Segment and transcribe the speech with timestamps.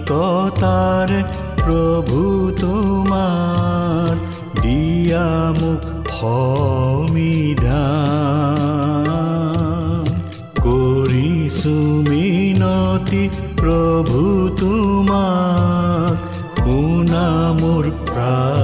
[0.00, 1.20] ধাৰ্মিকতাৰে
[1.60, 2.20] প্ৰভু
[2.60, 4.14] তোমাৰ
[4.62, 5.26] দিয়া
[5.60, 5.82] মোক
[10.64, 11.74] কৰিছো
[12.08, 13.22] মিনতি
[13.60, 14.20] প্ৰভু
[14.60, 16.14] তোমাক
[16.60, 17.26] শুনা
[17.60, 18.59] মোৰ প্ৰাৰ্থনা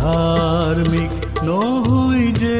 [0.00, 1.10] धार्मिक
[1.44, 1.48] न
[1.88, 2.00] हो
[2.40, 2.58] जे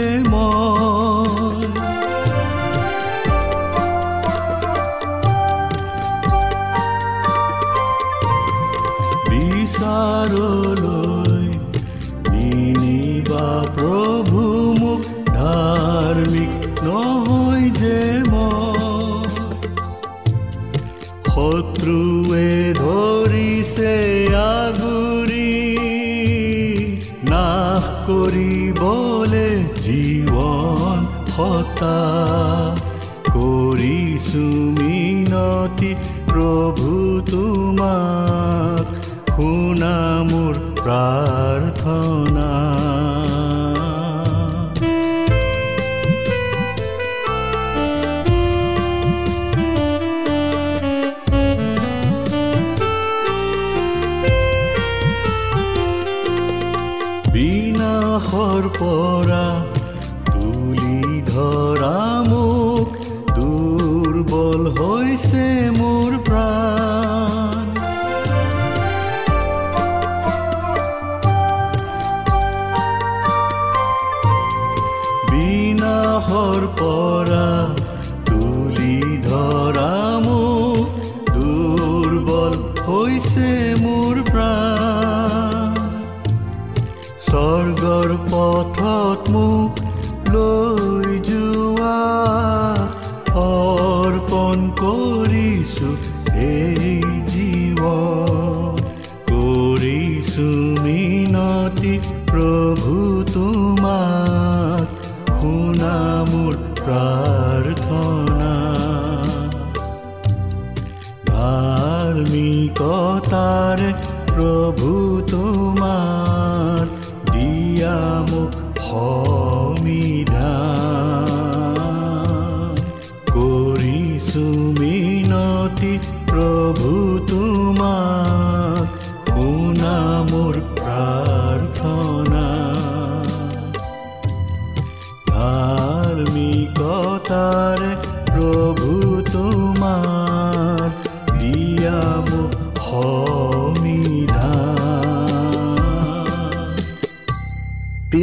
[107.91, 108.20] মোৰ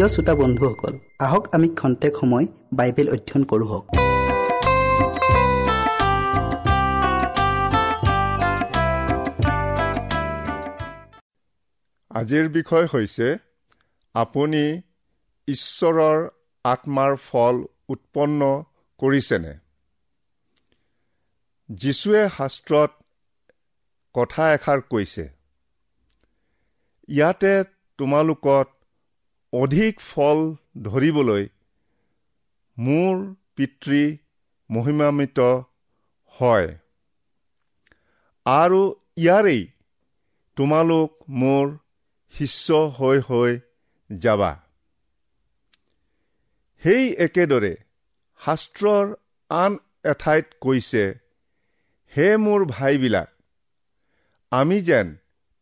[0.08, 3.86] প্ৰিয় শ্ৰোতা বন্ধুসকল আহক আমি ক্ষন্তেক সময় বাইবেল অধ্যয়ন কৰোঁ হওক।
[12.12, 13.28] আজিৰ বিষয় হৈছে
[14.16, 14.82] আপুনি
[15.48, 16.28] ঈশ্বৰৰ
[16.66, 17.56] আত্মাৰ ফল
[17.90, 18.64] উৎপন্ন
[19.00, 19.54] কৰিছেনে?
[21.70, 22.92] যীশুৱে শাস্ত্ৰত
[24.16, 25.30] কথা এষাৰ কৈছে
[27.08, 27.54] ইয়াতে
[27.98, 28.77] তোমালোকত
[29.62, 30.40] অধিক ফল
[30.84, 31.44] ধৰিবলৈ
[32.78, 33.16] মোৰ
[33.56, 34.02] পিতৃ
[34.70, 35.40] মহিমামিত
[36.36, 36.68] হয়।
[38.46, 38.82] আৰু
[39.18, 39.62] ইয়াৰেই
[40.58, 41.10] তোমালোক
[41.40, 41.66] মোৰ
[42.34, 43.52] শিষ্য হৈ হৈ
[44.10, 44.52] যাবা।
[46.84, 47.74] সেই একেদৰে
[48.40, 49.06] শাস্ত্ৰৰ
[49.50, 51.04] আন এঠাইত কৈছে
[52.14, 53.30] হে মোৰ ভাইবিলাক
[54.52, 55.08] আমি যেন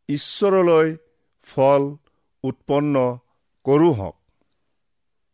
[0.09, 0.87] ঈশ্বৰলৈ
[1.47, 1.83] ফল
[2.43, 2.95] উৎপন্ন
[3.65, 4.15] কৰোঁ হওক।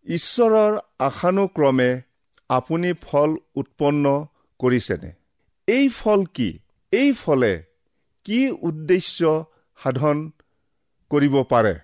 [0.06, 2.02] ঈশ্বৰৰ আশানুক্ৰমে
[2.50, 4.28] আপুনি ফল উৎপন্ন
[4.60, 5.12] কৰিছেনে?
[5.68, 6.60] এই ফল কি?
[6.92, 7.64] এই ফলে
[8.24, 9.46] কি উদ্দেশ্য
[9.80, 10.32] সাধন
[11.12, 11.76] কৰিব পাৰে?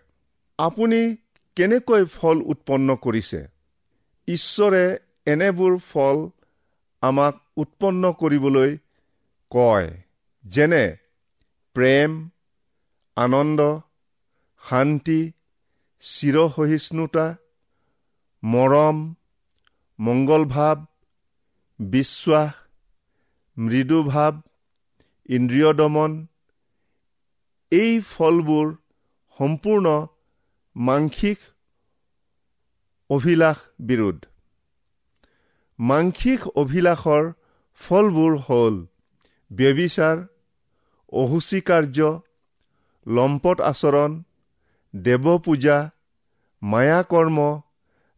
[0.58, 1.16] আপুনি
[1.56, 3.48] কেনেকৈ ফল উৎপন্ন কৰিছে?
[4.28, 6.18] ঈশ্বৰে এনেবোৰ ফল
[7.02, 8.78] আমাক উৎপন্ন কৰিবলৈ
[9.52, 9.88] কয়
[10.46, 10.98] যেনে
[11.74, 12.30] প্ৰেম
[13.16, 13.80] আনন্দ
[14.64, 15.32] শান্তি
[16.04, 17.26] চিৰসহিষ্ণুতা
[18.44, 18.98] মৰম
[20.00, 20.78] মংগলভাৱ
[21.80, 22.54] বিশ্বাস
[23.58, 24.34] মৃদুভাৱ
[25.30, 26.12] ইন্দ্ৰিয় দমন
[27.72, 28.68] এই ফলবোৰ
[29.40, 29.96] সম্পূৰ্ণ
[30.76, 31.40] মাংসিক
[33.10, 33.58] অভিলাষ
[33.88, 34.18] বিৰোধ
[35.80, 37.24] মাংসিক অভিলাষৰ
[37.82, 38.76] ফলবোৰ হ'ল
[39.52, 40.24] ব্যবিচাৰ
[41.12, 42.14] অহুচি কাৰ্য
[43.06, 44.12] লম্পট আচৰণ
[44.94, 45.90] দেৱ পূজা
[46.64, 47.62] মায়াকৰ্ম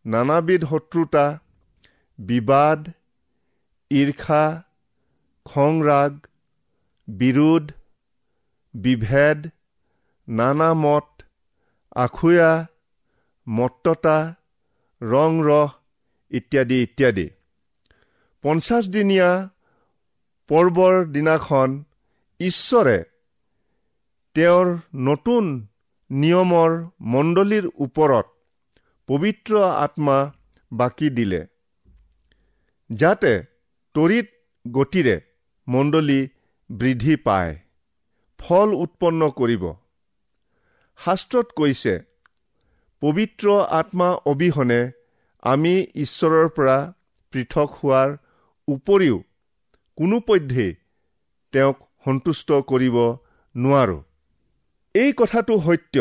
[0.05, 1.39] নানাবিধ শত্ৰুতা
[2.19, 2.89] বিবাদ
[3.91, 4.63] ঈৰ্ষা
[5.45, 6.13] খংৰাগ
[7.07, 7.71] বিৰোধ
[8.73, 9.47] বিভেদ
[10.27, 11.23] নানা মত
[11.95, 12.67] আখুয়া
[13.49, 14.35] মত্ততা
[15.01, 15.71] ৰং ৰস
[16.31, 17.29] ইত্যাদি ইত্যাদি।
[18.41, 19.49] পঞ্চাছদিনীয়া
[20.47, 21.83] পৰ্বৰ দিনাখন
[22.39, 23.03] ঈশ্বৰে
[24.33, 25.68] তেওঁৰ নতুন
[26.09, 26.71] নিয়মৰ
[27.13, 28.25] মণ্ডলীৰ ওপৰত
[29.09, 30.17] পবিত্ৰ আত্মা
[30.71, 31.41] বাকী দিলে।
[32.89, 33.33] যাতে
[33.95, 34.27] তৰিত
[34.65, 35.15] গতিৰে
[35.67, 36.19] মণ্ডলী
[36.69, 37.53] বৃদ্ধি পায়
[38.39, 39.63] ফল উৎপন্ন কৰিব।
[40.99, 41.93] শাস্ত্ৰত কৈছে
[43.01, 43.45] পবিত্ৰ
[43.79, 44.81] আত্মা অবিহনে
[45.43, 45.73] আমি
[46.03, 46.77] ঈশ্বৰৰ পৰা
[47.33, 48.09] পৃথক হোৱাৰ
[48.67, 49.17] উপৰিও
[49.97, 50.71] কোনোপধ্যেই
[51.53, 52.97] তেওঁক সন্তুষ্ট কৰিব
[53.55, 54.01] নোৱাৰোঁ।
[55.01, 55.95] এই কথাটো সত্য।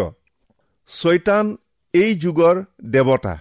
[0.90, 1.46] ছয়তান
[1.94, 2.56] এই যুগৰ
[2.92, 3.34] দেৱতা।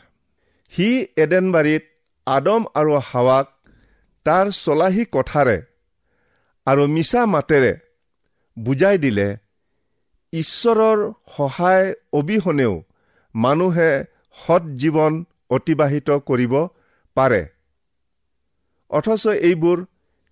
[0.74, 0.88] সি
[1.24, 1.84] এডেনবাৰীত
[2.28, 3.46] আদম আৰু হাৱাক
[4.26, 5.58] তাৰ চলাহী কথাৰে
[6.68, 7.74] আৰু মিছা মাতেৰে
[8.58, 9.28] বুজাই দিলে
[10.34, 11.00] ঈশ্বৰৰ
[11.36, 11.88] সহায়
[12.20, 12.74] অবিহনেও
[13.36, 13.92] মানুহে
[14.38, 15.14] সৎ জীৱন
[15.50, 16.54] অতিবাহিত কৰিব
[17.18, 17.42] পাৰে।
[18.92, 19.78] অথচ এইবোৰ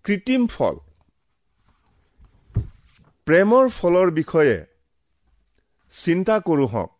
[0.05, 0.75] কৃত্ৰিম ফল।
[3.27, 4.55] প্ৰেমৰ ফলৰ বিষয়ে
[6.03, 6.91] চিন্তা কৰোঁ হওক।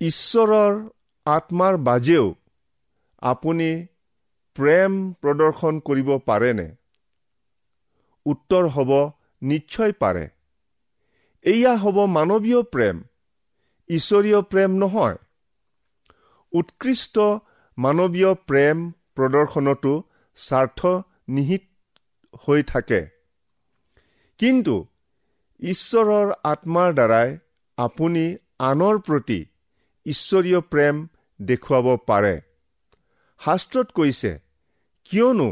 [0.00, 0.88] ঈশ্বৰৰ
[1.26, 2.34] আত্মাৰ বাজেও
[3.18, 3.86] আপুনি
[4.54, 6.76] প্ৰেম প্ৰদৰ্শন কৰিব পাৰেনে?
[8.26, 9.10] উত্তৰ হ'ব
[9.42, 10.28] নিশ্চয় পাৰে।
[11.42, 13.02] এয়া হ'ব মানৱীয় প্ৰেম।
[13.88, 15.16] ঈশ্বৰীয় প্ৰেম নহয়।
[16.52, 17.18] উৎকৃষ্ট
[17.78, 20.02] মানৱীয় প্ৰেম প্ৰদৰ্শনতো
[20.34, 20.86] স্বাৰ্থ
[21.28, 21.62] নিহিত
[22.46, 23.06] হৈ থাকে।
[24.38, 24.86] কিন্তু
[25.60, 27.38] ঈশ্বৰৰ আত্মাৰ দ্বাৰাই
[27.78, 28.24] আপুনি
[28.58, 29.40] আনৰ প্ৰতি
[30.06, 31.06] ঈশ্বৰীয় প্ৰেম
[31.40, 32.40] দেখুৱাব পাৰে।
[33.40, 34.32] শাস্ত্ৰত কৈছে
[35.04, 35.48] কিয়নো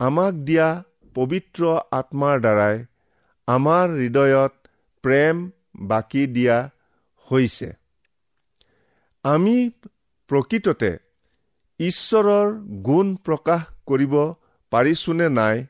[0.00, 0.68] আমাক দিয়া
[1.14, 2.76] পবিত্ৰ আত্মাৰ দ্বাৰাই
[3.46, 4.52] আমাৰ হৃদয়ত
[5.04, 5.36] প্ৰেম
[5.76, 6.70] বাকী দিয়া
[7.28, 7.72] হৈছে।
[9.24, 9.56] আমি
[10.28, 10.98] প্ৰকৃততে
[11.80, 12.48] ঈশ্বৰৰ
[12.82, 14.14] গুণ প্ৰকাশ কৰিব
[14.70, 15.66] পাৰিছোনে নাই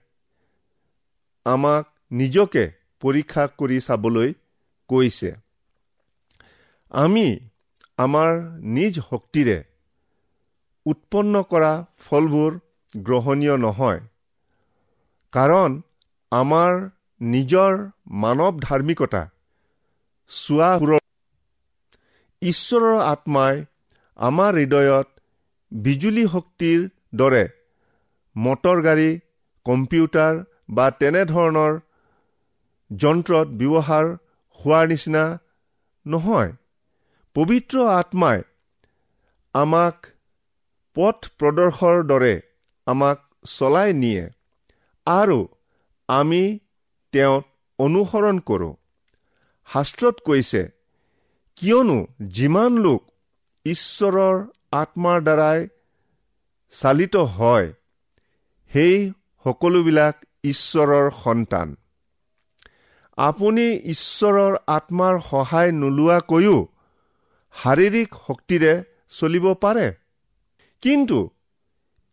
[1.46, 4.30] আমাক নিজকে পৰীক্ষা কৰি চাবলৈ
[4.90, 5.30] কৈছে।
[6.94, 7.26] আমি
[7.98, 8.30] আমাৰ
[8.76, 9.58] নিজ শক্তিৰে
[10.86, 11.72] উৎপন্ন কৰা
[12.04, 12.50] ফলবোৰ
[12.94, 14.00] গ্ৰহণীয় নহয়
[15.32, 15.70] কাৰণ
[16.32, 16.72] আমাৰ
[17.20, 17.72] নিজৰ
[18.22, 19.22] মানৱ ধাৰ্মিকতা
[20.30, 20.70] চোৱা
[22.42, 23.54] ঈশ্বৰৰ আত্মাই
[24.18, 25.08] আমাৰ হৃদয়ত
[25.72, 26.80] বিজুলী শক্তিৰ
[27.14, 27.44] দৰে
[28.36, 29.08] মটৰ গাড়ী
[29.66, 30.34] কম্পিউটাৰ
[30.70, 31.72] বা তেনেধৰণৰ
[33.00, 34.06] যন্ত্ৰত ব্যৱহাৰ
[34.60, 35.24] হোৱাৰ নিচিনা
[36.06, 36.50] নহয়।
[37.36, 38.38] পবিত্ৰ আত্মাই
[39.54, 39.96] আমাক
[40.96, 42.34] পথ প্ৰদৰ্শৰ দৰে
[42.86, 44.24] আমাক চলাই নিয়ে
[45.06, 45.38] আৰু
[46.08, 46.42] আমি
[47.12, 47.44] তেওঁত
[47.78, 48.74] অনুসৰণ কৰোঁ।
[49.68, 50.62] শাস্ত্ৰত কৈছে
[51.56, 51.98] কিয়নো
[52.30, 53.02] যিমান লোক
[53.66, 54.36] ঈশ্বৰৰ
[54.72, 55.68] আত্মাৰ দ্বাৰাই
[56.72, 57.68] চালিত হয়
[58.72, 58.96] সেই
[59.44, 61.68] সকলোবিলাক ঈশ্বৰৰ সন্তান।
[63.18, 66.56] আপুনি ঈশ্বৰৰ আত্মাৰ সহায় নোলোৱাকৈও
[67.54, 68.72] শাৰীৰিক শক্তিৰে
[69.10, 69.86] চলিব পাৰে।
[70.82, 71.18] কিন্তু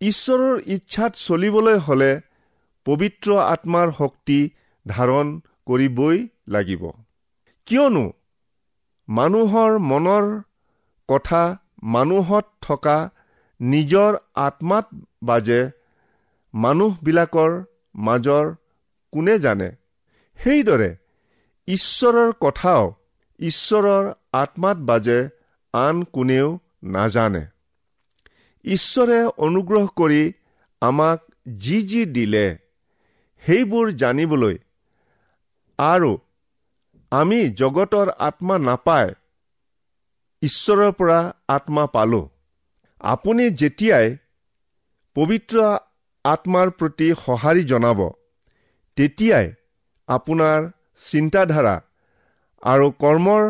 [0.01, 2.11] ঈশ্বৰৰ ইচ্ছাত চলিবলৈ হ'লে
[2.85, 4.39] পবিত্ৰ আত্মাৰ শক্তি
[4.85, 5.27] ধাৰণ
[5.65, 6.83] কৰিবই লাগিব।
[7.67, 8.05] কিয়নো
[9.09, 10.25] মানুহৰ মনৰ
[11.09, 11.43] কথা
[11.83, 12.97] মানুহত থকা
[13.61, 14.85] নিজৰ আত্মাত
[15.23, 15.61] বাজে
[16.53, 17.51] মানুহবিলাকৰ
[17.95, 18.45] মাজৰ
[19.13, 19.69] কোনে জানে?
[20.39, 20.89] সেইদৰে
[21.67, 22.83] ঈশ্বৰৰ কথাও
[23.39, 25.19] ঈশ্বৰৰ আত্মাত বাজে
[25.73, 26.47] আন কোনেও
[26.83, 27.43] নাজানে।
[28.65, 30.21] ঈশ্বৰে অনুগ্ৰহ কৰি
[30.81, 31.19] আমাক
[31.57, 32.45] যি যি দিলে
[33.43, 34.55] সেইবোৰ জানিবলৈ
[35.79, 36.11] আৰু
[37.11, 39.13] আমি জগতৰ আত্মা নাপায়
[40.41, 42.25] ঈশ্বৰৰ পৰা আত্মা পালোঁ।
[43.01, 44.07] আপুনি যেতিয়াই
[45.15, 45.57] পবিত্ৰ
[46.25, 47.99] আত্মাৰ প্ৰতি সঁহাৰি জনাব
[48.97, 49.47] তেতিয়াই
[50.09, 50.59] আপোনাৰ
[51.01, 51.75] চিন্তাধাৰা
[52.63, 53.43] আৰু কৰ্মৰ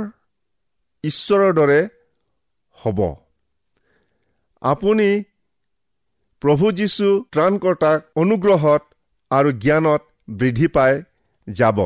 [1.03, 1.79] ঈশ্বৰৰ দৰে
[2.79, 2.99] হ'ব।
[4.61, 5.09] আপুনি
[6.41, 8.81] প্ৰভু যীশু ত্ৰাণকৰ্তাক অনুগ্ৰহত
[9.31, 10.01] আৰু জ্ঞানত
[10.39, 10.93] বৃদ্ধি পাই
[11.47, 11.79] যাব।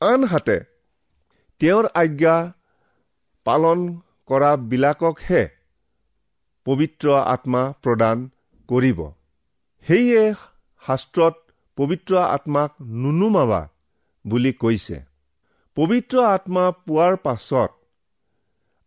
[0.00, 0.56] আনহাতে
[1.60, 2.36] তেওঁৰ আজ্ঞা
[3.46, 3.80] পালন
[4.28, 5.42] কৰাবিলাককহে
[6.66, 8.16] পবিত্ৰ আত্মা প্ৰদান
[8.68, 9.00] কৰিব।
[9.86, 10.22] সেয়ে
[10.82, 11.34] শাস্ত্ৰত
[11.78, 13.62] পবিত্ৰ আত্মাক নুনুমাবা
[14.24, 14.98] বুলি কৈছে।
[15.76, 17.70] পবিত্ৰ আত্মা পোৱাৰ পাছত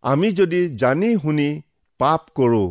[0.04, 1.50] আমি যদি জানি শুনি
[2.00, 2.70] পাপ কৰোঁ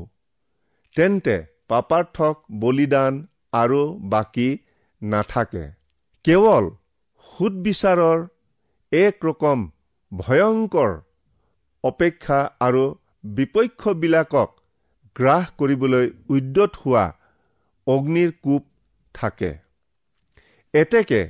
[0.96, 1.37] তেন্তে
[1.68, 3.12] পাপাৰ্থক বলিদান
[3.52, 3.80] আৰু
[4.12, 4.49] বাকী
[5.02, 5.64] নাথাকে।
[6.25, 6.64] কেৱল
[7.26, 8.18] সুদবিচাৰৰ
[8.92, 9.58] এক ৰকম
[10.12, 10.92] ভয়ংকৰ
[11.85, 12.85] অপেক্ষা আৰু
[13.25, 14.50] বিপক্ষবিলাকক
[15.16, 17.04] গ্ৰাস কৰিবলৈ উদ্যত হোৱা
[17.87, 18.64] অগ্নিৰ কোপ
[19.14, 19.52] থাকে।
[20.76, 21.21] এতেকে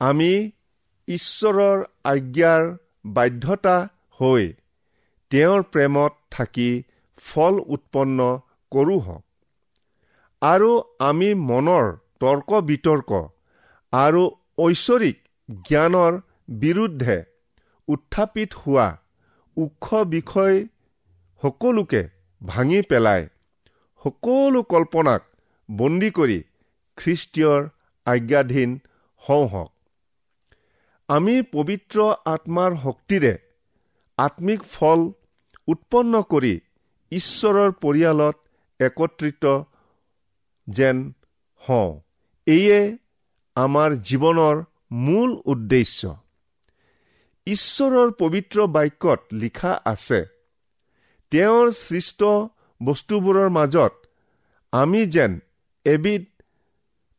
[0.00, 0.30] আমি
[1.08, 2.62] ঈশ্বৰৰ আজ্ঞাৰ
[3.14, 3.76] বাধ্যতা
[4.20, 4.44] হৈ
[5.30, 6.70] তেওঁৰ প্ৰেমত থাকি
[7.22, 8.28] ফল উৎপন্ন
[8.72, 9.24] কৰোঁ হওক
[10.42, 11.90] আৰু আমি মনৰ
[12.20, 13.10] তৰ্ক বিতৰ্ক
[13.92, 14.22] আৰু
[14.58, 15.18] ঐশ্বৰিক
[15.64, 16.18] জ্ঞানৰ
[16.62, 17.16] বিৰুদ্ধে
[17.88, 18.88] উত্থাপিত হোৱা
[19.56, 20.56] ওখ বিষয়
[21.42, 22.02] সকলোকে
[22.40, 23.22] ভাঙি পেলাই
[24.02, 25.22] সকলো কল্পনাক
[25.68, 26.38] বন্দী কৰি
[26.98, 27.60] খ্ৰীষ্টীয়ৰ
[28.06, 28.78] আজ্ঞাধীন
[29.22, 29.72] হওঁ হওক।
[31.08, 33.38] আমি পবিত্ৰ আত্মাৰ শক্তিৰে
[34.18, 35.00] আত্মিক ফল
[35.66, 36.60] উৎপন্ন কৰি
[37.12, 38.36] ঈশ্বৰৰ পৰিয়ালত
[38.80, 39.44] একত্ৰিত
[40.68, 41.12] যেন
[41.68, 42.00] হওঁ।
[42.46, 42.98] এয়ে
[43.56, 46.14] আমাৰ জীৱনৰ মূল উদ্দেশ্য।
[47.46, 50.24] ঈশ্বৰৰ পবিত্ৰ বাক্যত লিখা আছে
[51.30, 52.24] তেওঁৰ সৃষ্ট
[52.80, 53.92] বস্তুবোৰৰ মাজত
[54.72, 55.40] আমি যেন
[55.84, 56.22] এবিধ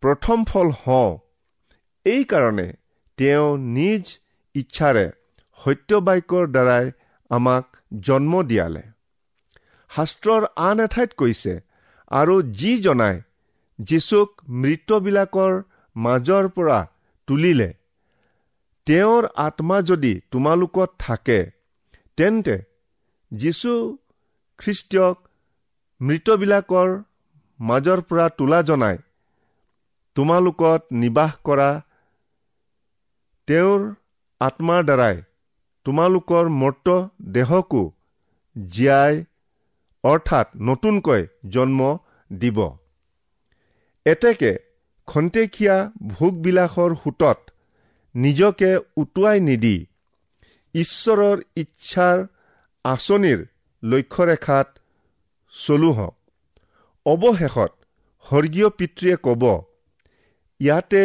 [0.03, 1.11] প্ৰথম ফল হওঁ।
[2.05, 2.67] এইকাৰণে
[3.17, 4.03] তেওঁ নিজ
[4.55, 5.05] ইচ্ছাৰে
[5.59, 6.85] সত্যবাক্যৰ দ্বাৰাই
[7.31, 7.65] আমাক
[8.07, 8.83] জন্ম দিয়ালে।
[9.91, 11.53] শাস্ত্ৰৰ আন এঠাইত কৈছে
[12.11, 13.21] আৰু যি জনাই
[13.79, 14.29] যীচুক
[14.61, 15.53] মৃতবিলাকৰ
[15.95, 16.79] মাজৰ পৰা
[17.27, 17.69] তুলিলে
[18.87, 21.39] তেওঁৰ আত্মা যদি তোমালোকত থাকে
[22.17, 22.57] তেন্তে
[23.31, 23.73] যীশু
[24.59, 25.17] খ্ৰীষ্টীয়ক
[26.01, 26.89] মৃতবিলাকৰ
[27.59, 28.97] মাজৰ পৰা তোলা জনাই
[30.15, 31.69] তোমালোকত নিবাস কৰা
[33.47, 33.81] তেওঁৰ
[34.41, 35.15] আত্মাৰ দ্বাৰাই
[35.85, 36.87] তোমালোকৰ মৰ্ত
[37.35, 37.83] দেহকো
[38.55, 39.15] জীয়াই
[40.03, 41.79] অৰ্থাৎ নতুনকৈ জন্ম
[42.31, 42.59] দিব।
[44.05, 44.51] এতেকে
[45.07, 45.75] খন্তেকীয়া
[46.11, 47.39] ভোগবিলাসৰ সোঁতত
[48.15, 49.75] নিজকে উটুৱাই নিদি
[50.75, 52.17] ঈশ্বৰৰ ইচ্ছাৰ
[52.85, 53.39] আঁচনিৰ
[53.83, 54.67] লক্ষ্যৰেখাত
[55.53, 56.15] চলো হওক
[57.05, 57.71] অৱশেষত
[58.25, 59.43] স্বৰ্গীয় পিতৃয়ে ক'ব
[60.63, 61.03] ইয়াতে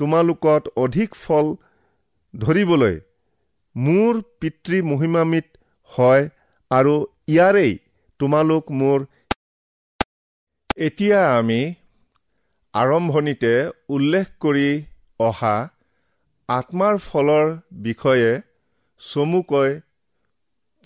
[0.00, 1.46] তোমালোকত অধিক ফল
[2.34, 2.96] ধৰিবলৈ
[3.76, 5.46] মোৰ পিতৃ মহিমামিত
[5.90, 6.24] হয়
[6.70, 6.94] আৰু
[7.28, 7.72] ইয়াৰেই
[8.20, 9.04] তোমালোক মোৰ
[10.78, 11.60] এতিয়া আমি
[12.74, 13.52] আৰম্ভণিতে
[13.88, 14.68] উল্লেখ কৰি
[15.20, 15.56] অহা
[16.48, 17.46] আত্মাৰ ফলৰ
[17.82, 18.30] বিষয়ে
[19.02, 19.70] চমুকৈ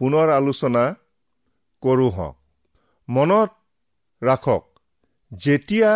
[0.00, 0.84] পুনৰ আলোচনা
[1.82, 2.36] কৰোঁ হওক
[3.08, 3.50] মনত
[4.22, 4.62] ৰাখক
[5.32, 5.90] যেতিয়া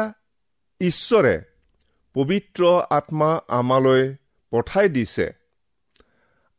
[0.81, 1.35] ঈশ্বৰে
[2.17, 4.03] পবিত্ৰ আত্মা আমালৈ
[4.53, 5.27] পঠাই দিছে।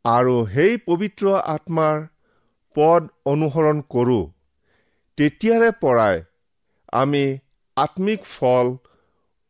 [0.04, 1.24] আৰু সেই পবিত্ৰ
[1.54, 1.96] আত্মাৰ
[2.76, 4.24] পদ অনুসৰণ কৰোঁ
[5.18, 6.16] তেতিয়াৰে পৰাই
[6.92, 7.24] আমি
[7.76, 8.66] আত্মিক ফল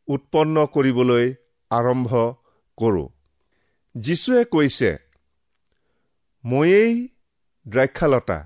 [0.09, 1.27] উৎপন্ন কৰিবলৈ
[1.71, 2.11] আৰম্ভ
[2.79, 3.09] কৰোঁ।
[3.95, 4.91] যীশুৱে কৈছে
[6.45, 6.95] ময়েই
[7.67, 8.39] দ্ৰাক্ষালতা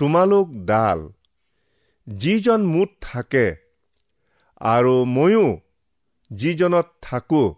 [0.00, 1.00] তোমালোক ডাল
[2.06, 3.46] যিজন মুঠ থাকে
[4.60, 5.46] আৰু ময়ো
[6.30, 7.48] যিজনত থাকোঁ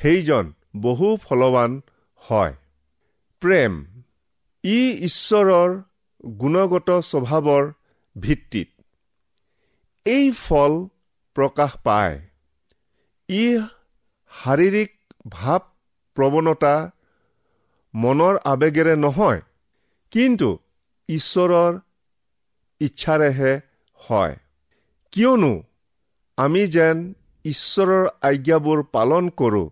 [0.00, 1.80] সেইজন বহু ফলৱান
[2.16, 2.54] হয়।
[3.40, 3.72] প্ৰেম
[4.64, 5.70] ই ঈশ্বৰৰ
[6.38, 7.64] গুণগত স্বভাৱৰ
[8.16, 8.68] ভিত্তিত।
[10.06, 10.72] এই ফল
[11.36, 12.14] প্ৰকাশ পায়।
[13.28, 13.44] ই
[14.32, 14.90] শাৰীৰিক
[15.28, 15.60] ভাৱ
[16.16, 16.74] প্ৰৱণতা
[17.94, 19.40] মনৰ আৱেগেৰে নহয়
[20.10, 20.58] কিন্তু
[21.08, 21.78] ঈশ্বৰৰ
[22.80, 23.52] ইচ্ছাৰেহে
[24.00, 24.36] হয়।
[25.12, 25.52] কিয়নো
[26.38, 27.14] আমি যেন
[27.48, 29.68] ঈশ্বৰৰ আজ্ঞাবোৰ পালন কৰোঁ।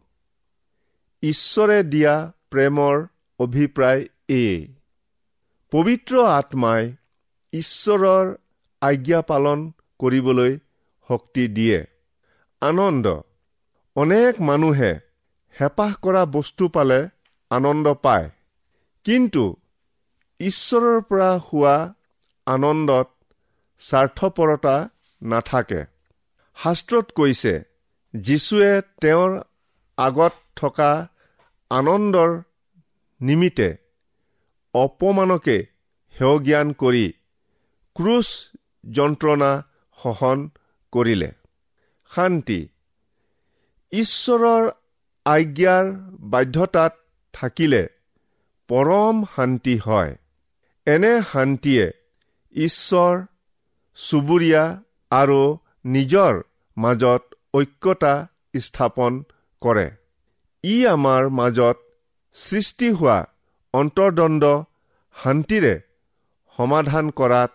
[1.22, 2.14] ঈশ্বৰে দিয়া
[2.50, 3.06] প্ৰেমৰ
[3.40, 4.52] অভিপ্ৰায় এই
[5.70, 6.82] পবিত্ৰ আত্মাই
[7.52, 8.34] ঈশ্বৰৰ
[8.80, 10.52] আজ্ঞা পালন কৰিবলৈ
[11.08, 11.78] শক্তি দিয়ে।
[12.60, 13.06] আনন্দ।
[13.96, 14.92] অনেক মানুহে
[15.60, 17.00] হেঁপাহ কৰা বস্তু পালে
[17.50, 18.30] আনন্দ পায়।
[19.04, 19.44] কিন্তু
[20.40, 21.76] ঈশ্বৰৰ পৰা হোৱা
[22.46, 23.08] আনন্দত
[23.78, 24.76] স্বাৰ্থপৰতা
[25.22, 25.95] নাথাকে।
[26.56, 27.54] শাস্ত্ৰত কৈছে
[28.14, 28.70] যীশুৱে
[29.00, 29.32] তেওঁৰ
[29.98, 30.90] আগত থকা
[31.70, 32.30] আনন্দৰ
[33.20, 33.68] নিমিত্তে
[34.74, 35.58] অপমানকে
[36.14, 37.06] সেৱজ্ঞান কৰি
[37.96, 38.28] ক্ৰুচ
[38.90, 39.50] যন্ত্ৰণা
[39.98, 40.38] সহন
[40.92, 41.30] কৰিলে।
[42.10, 42.60] শান্তি
[43.92, 44.64] ঈশ্বৰৰ
[45.26, 45.86] আজ্ঞাৰ
[46.32, 46.92] বাধ্যতাত
[47.34, 47.82] থাকিলে
[48.68, 50.12] পৰম শান্তি হয়।
[50.86, 51.86] এনে শান্তিয়ে
[52.54, 53.14] ঈশ্বৰ
[53.98, 54.64] চুবুৰীয়া
[55.10, 55.40] আৰু
[55.86, 56.34] নিজৰ
[56.76, 57.22] মাজত
[57.54, 58.14] ঐক্যতা
[58.60, 59.12] স্থাপন
[59.62, 59.86] কৰে।
[60.64, 61.76] ই আমাৰ মাজত
[62.36, 63.18] সৃষ্টি হোৱা
[63.74, 64.42] অন্তৰ্দণ্ড
[65.16, 65.74] শান্তিৰে
[66.58, 67.50] সমাধান কৰাত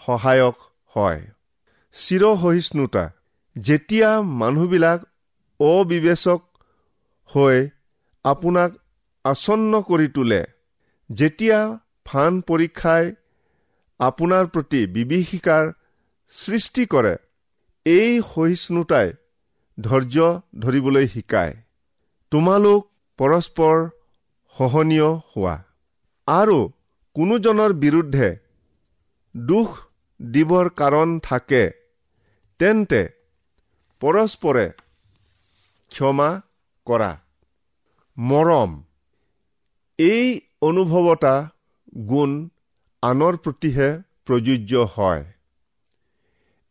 [0.00, 0.56] সহায়ক
[0.94, 1.20] হয়।
[1.94, 3.04] চিৰসহিষ্ণুতা
[3.56, 4.10] যেতিয়া
[4.40, 5.00] মানুহবিলাক
[5.60, 6.40] অবিবেচক
[7.30, 7.58] হৈ
[8.24, 8.70] আপোনাক
[9.24, 10.42] আচন্ন কৰি তোলে
[11.10, 11.58] যেতিয়া
[12.06, 13.04] ফান পৰীক্ষাই
[14.00, 15.64] আপোনাৰ প্ৰতি বিভীষিকাৰ
[16.32, 17.14] সৃষ্টি কৰে
[17.86, 19.12] এই সহিষ্ণুতাই
[19.80, 21.54] ধৈৰ্য ধৰিবলৈ শিকায়।
[22.30, 23.88] তোমালোক পৰস্পৰ
[24.56, 25.62] সহনীয় হোৱা।
[26.26, 26.70] আৰু
[27.14, 28.36] কোনোজনৰ বিৰুদ্ধে
[29.36, 29.76] দুখ
[30.22, 31.70] দিবৰ কাৰণ থাকে
[32.58, 33.08] তেন্তে
[34.00, 34.66] পৰস্পৰে
[35.88, 36.40] ক্ষমা
[36.86, 37.12] কৰা।
[38.18, 38.82] মৰম।
[39.98, 41.50] এই অনুভৱতা
[42.08, 42.48] গুণ
[43.02, 45.24] আনৰ প্ৰতিহে প্ৰযোজ্য হয়।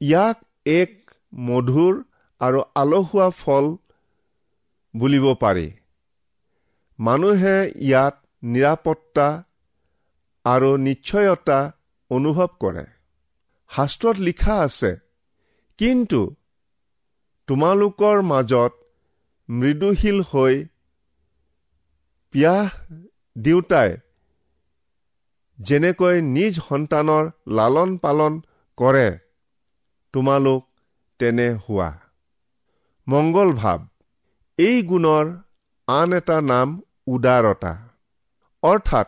[0.02, 1.03] ইয়াক এক
[1.34, 1.94] মধুৰ
[2.42, 3.66] আৰু আলসুৱা ফল
[4.94, 5.68] বুলিব পাৰি।
[7.00, 9.28] মানুহে ইয়াত নিৰাপত্তা
[10.46, 11.60] আৰু নিশ্চয়তা
[12.12, 12.86] অনুভৱ কৰে।
[13.72, 14.92] শাস্ত্ৰত লিখা আছে
[15.80, 16.22] কিন্তু
[17.48, 18.74] তোমালোকৰ মাজত
[19.50, 20.56] মৃদুশীল হৈ
[22.34, 22.68] পিয়াহ
[23.36, 23.92] দেউতাই
[25.60, 28.34] যেনেকৈ নিজ সন্তানৰ লালন পালন
[28.78, 29.08] কৰে
[30.14, 30.62] তোমালোক
[31.24, 32.00] তেনে হোৱা।
[33.08, 33.80] মংগল ভাৱ
[34.58, 35.26] এই গুণৰ
[35.88, 37.90] আন এটা নাম উদাৰতা।
[38.64, 39.08] অৰ্থাৎ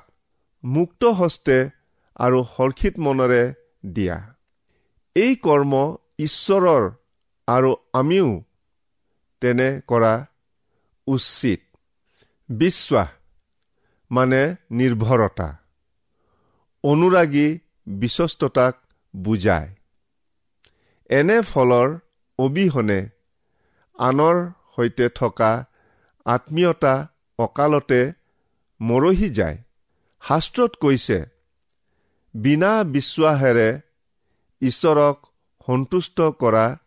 [0.64, 1.70] মুক্ত হস্তে
[2.16, 3.54] আৰু হৰ্ষিত মনেৰে
[3.86, 4.18] দিয়া।
[5.16, 6.90] এই কৰ্ম ঈশ্বৰৰ
[7.48, 8.44] আৰু আমিও
[9.42, 10.26] তেনে কৰা
[11.08, 11.62] উচিত।
[12.50, 13.10] বিশ্বাস
[14.12, 15.58] মানে নিৰ্ভৰতা।
[16.84, 18.76] অনুৰাগী বিশ্বস্ততাক
[19.16, 19.76] বুজায়।
[21.10, 22.00] এনে ফলৰ
[22.40, 23.10] অবিহনে
[24.00, 24.36] আনৰ
[24.76, 25.66] সৈতে থকা
[26.26, 27.08] আত্মীয়তা
[27.40, 28.14] অকালতে
[28.82, 29.58] মৰহি যায়।
[30.28, 31.26] শাস্ত্ৰত কৈছে
[32.36, 33.70] বিনা বিশ্বাসেৰে
[34.62, 35.26] ঈশ্বৰক
[35.68, 36.78] সন্তুষ্ট কৰা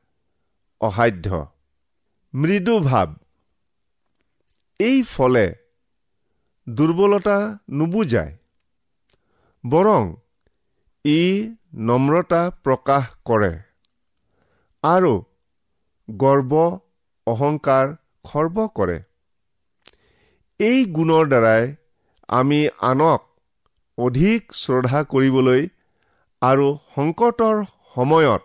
[0.80, 1.46] অসাধ্য।
[2.34, 3.14] মৃদু ভাৱ
[4.78, 5.54] এই ফলে
[6.68, 8.36] দুৰ্বলতা নুবুজায়।
[9.64, 10.02] বৰং
[11.04, 13.52] ই নম্ৰতা প্ৰকাশ কৰে।
[14.82, 15.12] আৰু
[16.08, 16.52] গৰ্ব
[17.26, 17.86] অহংকাৰ
[18.24, 18.98] খৰ্ব কৰে।
[20.60, 21.74] এই গুণৰ দ্বাৰাই
[22.28, 23.20] আমি আনক
[23.98, 25.68] অধিক শ্ৰদ্ধা কৰিবলৈ
[26.42, 27.56] আৰু সংকটৰ
[27.94, 28.42] সময়ত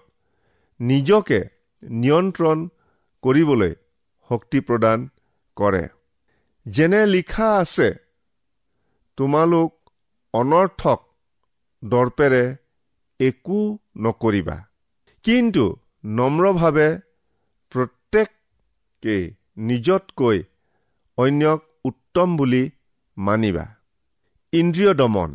[0.79, 1.39] নিজকে
[1.83, 2.67] নিয়ন্ত্ৰণ
[3.23, 3.73] কৰিবলৈ
[4.29, 5.07] শক্তি প্ৰদান
[5.57, 5.83] কৰে।
[6.65, 7.87] যেনে লিখা আছে
[9.17, 9.71] তোমালোক
[10.33, 10.99] অনৰ্থক
[11.83, 12.43] দৰ্পেৰে
[13.19, 14.57] একো নকৰিবা।
[15.23, 15.65] কিন্তু
[16.05, 16.89] নম্ৰভাৱে
[19.03, 19.23] কেই
[19.67, 20.37] নিজতকৈ
[21.17, 22.63] অন্যক উত্তম বুলি
[23.17, 23.65] মানিবা।
[24.53, 25.31] ইন্দ্ৰিয় দমন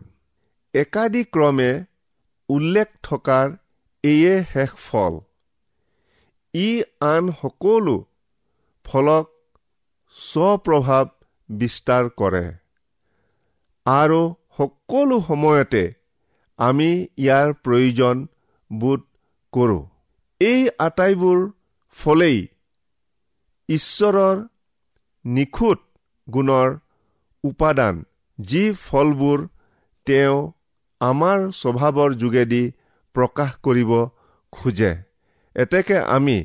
[0.75, 1.71] একাদিক্ৰমে
[2.49, 3.47] উল্লেখ থকাৰ
[4.05, 5.15] এয়ে শেষ ফল।
[6.55, 6.69] ই
[7.07, 7.97] আন সকলো
[8.87, 9.27] ফলক
[10.17, 11.07] স্বপ্ৰভাৱ
[11.49, 12.47] বিস্তাৰ কৰে।
[13.87, 14.21] আৰু
[14.57, 15.85] সকলো সময়তে
[16.59, 18.17] আমি ইয়াৰ প্ৰয়োজন
[18.71, 19.03] বোধ
[19.53, 19.83] কৰোঁ।
[20.41, 21.39] এই আটাইবোৰ
[21.97, 22.39] ফলেই
[23.69, 24.37] ঈশ্বৰৰ
[25.25, 25.79] নিখুঁত
[26.29, 26.69] গুণৰ
[27.45, 27.95] উপাদান
[28.39, 29.39] যি ফলবোৰ
[30.07, 30.37] তেওঁ
[31.01, 32.63] আমাৰ স্বভাৱৰ যোগেদি
[33.15, 33.91] প্ৰকাশ কৰিব
[34.53, 34.93] খোজে।
[35.57, 36.39] এতেকে আমি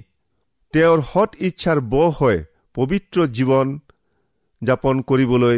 [0.73, 2.37] তেওঁৰ সৎ ইচ্ছাৰ ব হৈ
[2.75, 3.67] পবিত্ৰ জীৱন
[4.61, 5.57] যাপন কৰিবলৈ